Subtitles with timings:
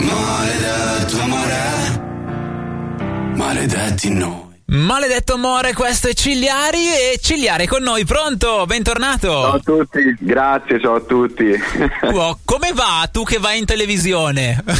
[0.00, 2.00] Maledetto amore,
[3.34, 4.46] maledetti noi.
[4.66, 8.64] Maledetto amore, questo è Cigliari e Cigliari con noi, pronto?
[8.66, 9.28] Bentornato.
[9.28, 11.50] Ciao a tutti, grazie, ciao a tutti.
[12.14, 14.62] Oh, come va tu che vai in televisione?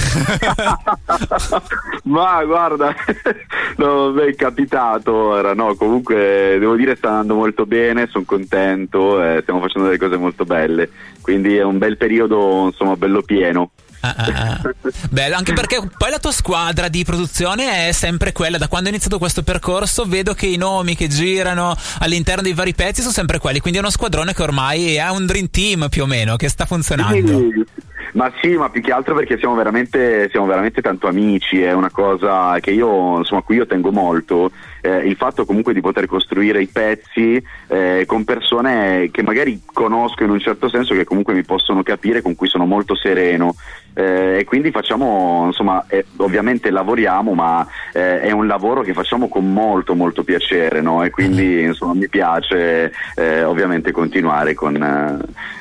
[2.04, 2.94] Ma guarda,
[3.76, 9.21] no, beh, è capitato ora, no, comunque devo dire sta andando molto bene, sono contento,
[9.22, 10.88] eh, stiamo facendo delle cose molto belle,
[11.21, 13.71] quindi è un bel periodo, insomma, bello pieno.
[14.01, 14.74] Ah, ah, ah.
[15.10, 18.59] Bello, anche perché poi la tua squadra di produzione è sempre quella.
[18.59, 22.74] Da quando è iniziato questo percorso, vedo che i nomi che girano all'interno dei vari
[22.74, 23.61] pezzi sono sempre quelli.
[23.61, 26.65] Quindi è uno squadrone che ormai è un dream team più o meno che sta
[26.65, 27.48] funzionando.
[28.12, 31.91] Ma sì, ma più che altro perché siamo veramente, siamo veramente tanto amici, è una
[31.91, 34.51] cosa che io, insomma, a cui io tengo molto.
[34.80, 40.23] Eh, il fatto comunque di poter costruire i pezzi eh, con persone che magari conosco
[40.23, 43.55] in un certo senso, che comunque mi possono capire, con cui sono molto sereno.
[43.98, 49.29] Eh, e quindi facciamo, insomma, eh, ovviamente lavoriamo, ma eh, è un lavoro che facciamo
[49.29, 51.02] con molto molto piacere, no?
[51.02, 54.76] E quindi insomma mi piace eh, ovviamente continuare con,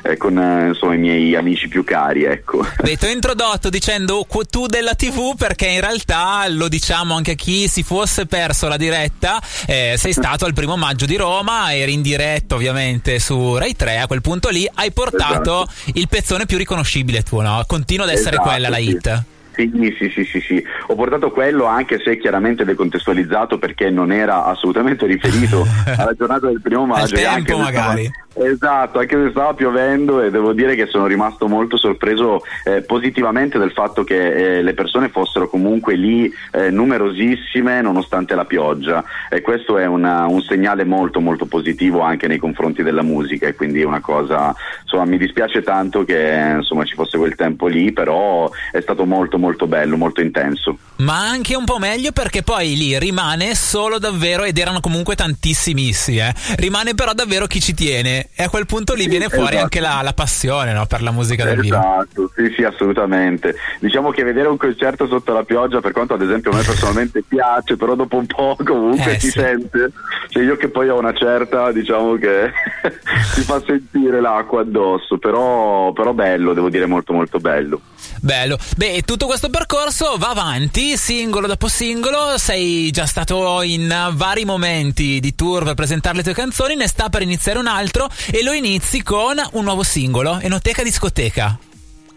[0.02, 2.64] eh, con eh, insomma, i miei amici più cari, ecco.
[2.80, 7.34] Beh, ti ho introdotto dicendo tu della TV perché in realtà lo diciamo anche a
[7.34, 12.02] chi si fosse perso la diretta, sei stato al primo maggio di Roma, eri in
[12.02, 15.90] diretta ovviamente su Rai 3, a quel punto lì hai portato esatto.
[15.94, 17.64] il pezzone più riconoscibile tuo, no?
[17.66, 18.88] Continua ad essere essere esatto, quella la sì.
[18.88, 19.24] hit.
[19.58, 24.44] Sì, sì, sì, sì, sì, ho portato quello anche se chiaramente decontestualizzato perché non era
[24.44, 25.66] assolutamente riferito
[25.98, 27.16] alla giornata del primo maggio.
[27.16, 28.04] Al tempo anche magari.
[28.04, 32.82] Stava, esatto, anche se stava piovendo e devo dire che sono rimasto molto sorpreso eh,
[32.82, 39.02] positivamente del fatto che eh, le persone fossero comunque lì eh, numerosissime nonostante la pioggia
[39.28, 43.54] e questo è una, un segnale molto molto positivo anche nei confronti della musica e
[43.54, 47.92] quindi è una cosa, insomma mi dispiace tanto che insomma ci fosse quel tempo lì,
[47.92, 50.76] però è stato molto molto molto bello, molto intenso.
[50.96, 56.18] Ma anche un po' meglio perché poi lì rimane solo davvero, ed erano comunque tantissimissimi,
[56.18, 59.54] eh, rimane però davvero chi ci tiene e a quel punto lì sì, viene fuori
[59.54, 59.62] esatto.
[59.62, 61.76] anche la, la passione no, per la musica del esatto, vivo.
[61.78, 63.54] Esatto, sì sì assolutamente.
[63.80, 67.22] Diciamo che vedere un concerto sotto la pioggia, per quanto ad esempio a me personalmente
[67.26, 69.38] piace, però dopo un po' comunque eh, si sì.
[69.38, 69.92] sente,
[70.28, 72.50] cioè io che poi ho una certa, diciamo che
[73.32, 77.80] si fa sentire l'acqua addosso, però, però bello, devo dire molto molto bello.
[78.20, 78.58] Bello.
[78.76, 82.38] Beh, tutto questo percorso va avanti, singolo dopo singolo.
[82.38, 87.10] Sei già stato in vari momenti di tour per presentare le tue canzoni, ne sta
[87.10, 91.67] per iniziare un altro e lo inizi con un nuovo singolo, Enoteca Discoteca.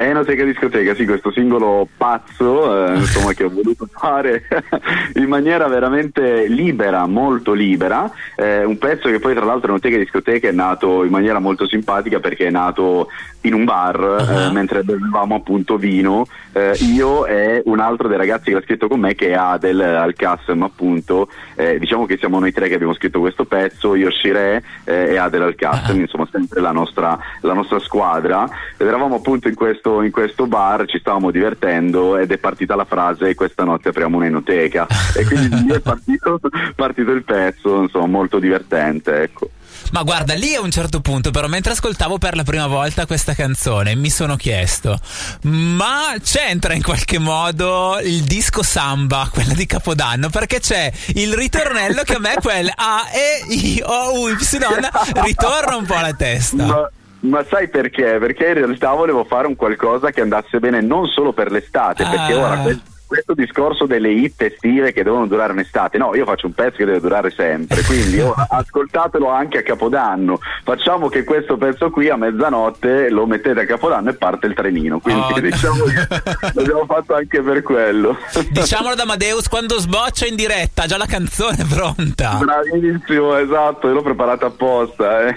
[0.04, 4.44] Enoteca Discoteca, sì, questo singolo pazzo eh, insomma, che ho voluto fare
[5.16, 10.48] in maniera veramente libera, molto libera, eh, un pezzo che poi tra l'altro Enoteca Discoteca
[10.48, 13.10] è nato in maniera molto simpatica perché è nato
[13.42, 14.50] in un bar uh-huh.
[14.50, 18.88] eh, mentre bevevamo appunto vino, eh, io e un altro dei ragazzi che l'ha scritto
[18.88, 22.76] con me che è Adel al Kassem appunto, eh, diciamo che siamo noi tre che
[22.76, 26.02] abbiamo scritto questo pezzo, io Shire e Adel al Kassem, uh-huh.
[26.02, 28.48] insomma sempre la nostra, la nostra squadra
[28.78, 32.86] ed eravamo appunto in questo in questo bar, ci stavamo divertendo ed è partita la
[32.86, 34.88] frase questa notte apriamo un'enoteca
[35.18, 36.40] e quindi è partito,
[36.76, 39.50] partito il pezzo, insomma molto divertente, ecco.
[39.92, 43.34] Ma guarda, lì a un certo punto, però, mentre ascoltavo per la prima volta questa
[43.34, 44.98] canzone, mi sono chiesto:
[45.42, 50.30] ma c'entra in qualche modo il disco samba, quella di Capodanno?
[50.30, 54.38] Perché c'è il ritornello che a me quel A, E, I, O, U, Y
[55.26, 56.66] ritorna un po' alla testa.
[56.66, 56.90] Ma
[57.22, 58.18] ma sai perché?
[58.20, 62.10] Perché in realtà volevo fare un qualcosa che andasse bene non solo per l'estate, ah.
[62.10, 62.91] perché ora questo
[63.36, 67.00] discorso delle hit estive che devono durare un'estate, no, io faccio un pezzo che deve
[67.00, 73.26] durare sempre, quindi ascoltatelo anche a Capodanno, facciamo che questo pezzo qui a mezzanotte lo
[73.26, 76.08] mettete a Capodanno e parte il trenino, quindi oh, diciamo che
[76.54, 78.18] l'abbiamo fatto anche per quello.
[78.50, 82.40] Diciamolo da Amadeus quando sboccia in diretta, già la canzone è pronta.
[82.40, 85.36] Bravissimo, esatto, io l'ho preparata apposta, eh.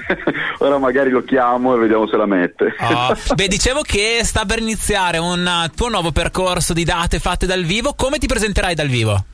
[0.59, 2.75] ora magari lo chiamo e vediamo se la mette.
[2.81, 3.34] Oh.
[3.34, 7.95] Beh, dicevo che sta per iniziare un tuo nuovo percorso di date fatte dal vivo,
[7.95, 9.25] come ti presenterai dal vivo?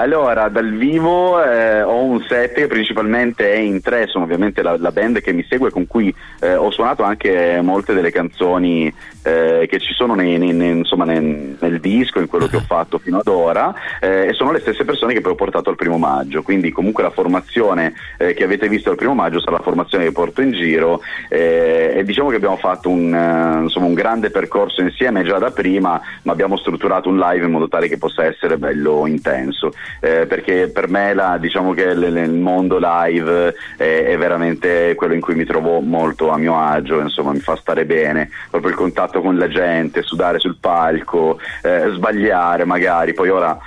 [0.00, 4.76] Allora, dal vivo eh, ho un set che principalmente è in tre, sono ovviamente la,
[4.78, 9.66] la band che mi segue con cui eh, ho suonato anche molte delle canzoni eh,
[9.68, 13.18] che ci sono nei, nei, nei, insomma, nel disco, in quello che ho fatto fino
[13.18, 16.42] ad ora eh, e sono le stesse persone che poi ho portato al primo maggio,
[16.42, 20.12] quindi comunque la formazione eh, che avete visto al primo maggio sarà la formazione che
[20.12, 25.24] porto in giro eh, e diciamo che abbiamo fatto un, insomma, un grande percorso insieme
[25.24, 29.08] già da prima, ma abbiamo strutturato un live in modo tale che possa essere bello
[29.08, 29.72] intenso.
[30.00, 35.14] Eh, perché per me la, diciamo che l- il mondo live è, è, veramente quello
[35.14, 38.76] in cui mi trovo molto a mio agio, insomma mi fa stare bene, proprio il
[38.76, 43.58] contatto con la gente, sudare sul palco, eh, sbagliare magari, poi ora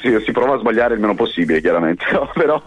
[0.00, 2.04] si, si, prova a sbagliare il meno possibile chiaramente,
[2.34, 2.62] però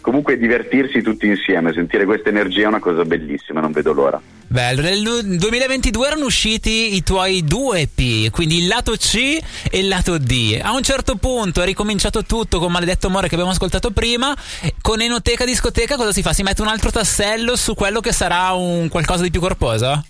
[0.00, 4.20] comunque divertirsi tutti insieme, sentire questa energia è una cosa bellissima, non vedo l'ora.
[4.46, 9.38] Bello, nel 2022 erano usciti i tuoi due EP, quindi il lato C
[9.70, 10.60] e il lato D.
[10.62, 14.36] A un certo punto è ricominciato tutto con Maledetto Amore che abbiamo ascoltato prima,
[14.82, 16.34] con Enoteca Discoteca cosa si fa?
[16.34, 20.04] Si mette un altro tassello su quello che sarà un qualcosa di più corposo?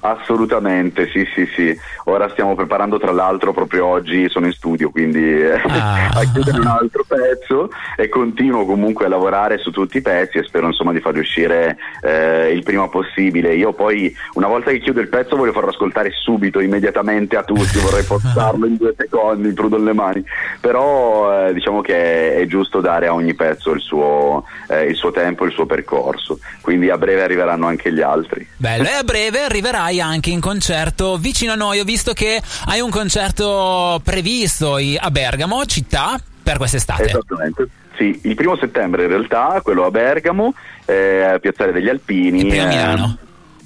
[0.00, 1.78] Assolutamente, sì, sì, sì.
[2.04, 6.08] Ora stiamo preparando, tra l'altro, proprio oggi sono in studio, quindi eh, ah.
[6.14, 10.44] a chiudere un altro pezzo e continuo comunque a lavorare su tutti i pezzi e
[10.44, 13.54] spero insomma di farli uscire eh, il prima possibile.
[13.54, 17.78] Io poi, una volta che chiudo il pezzo, voglio farlo ascoltare subito, immediatamente a tutti,
[17.78, 20.24] vorrei postarlo in due secondi, prudo le mani.
[20.60, 25.10] Però eh, diciamo che è giusto dare a ogni pezzo il suo, eh, il suo
[25.10, 26.38] tempo, il suo percorso.
[26.62, 28.46] Quindi a breve arriveranno anche gli altri.
[28.56, 31.80] Bello, e a breve arriverà sarai anche in concerto vicino a noi.
[31.80, 37.04] Ho visto che hai un concerto previsto a Bergamo, città, per quest'estate.
[37.04, 37.68] Esattamente.
[37.96, 40.54] Sì, il primo settembre in realtà, quello a Bergamo,
[40.86, 42.42] eh, a Piazzale degli Alpini.
[42.42, 43.16] E poi a Milano.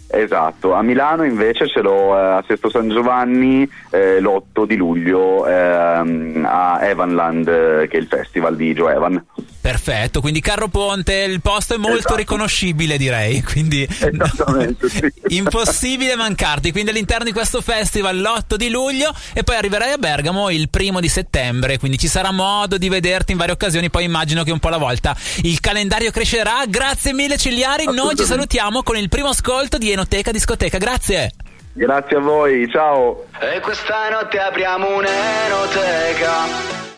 [0.08, 4.76] Eh, esatto, a Milano invece ce l'ho eh, a Sesto San Giovanni eh, l'8 di
[4.76, 9.24] luglio ehm, a Evanland, eh, che è il festival di Joe Evan.
[9.64, 12.16] Perfetto, quindi Carro Ponte, il posto è molto esatto.
[12.16, 15.10] riconoscibile direi, quindi Esattamente, sì.
[15.34, 20.50] impossibile mancarti, quindi all'interno di questo festival l'8 di luglio e poi arriverai a Bergamo
[20.50, 24.42] il primo di settembre, quindi ci sarà modo di vederti in varie occasioni, poi immagino
[24.42, 26.64] che un po' alla volta il calendario crescerà.
[26.68, 31.30] Grazie mille Cigliari, noi ci salutiamo con il primo ascolto di Enoteca Discoteca, grazie.
[31.72, 33.24] Grazie a voi, ciao.
[33.40, 36.84] E questa notte apriamo un'enoteca